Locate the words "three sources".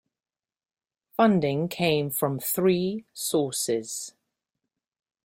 2.39-4.15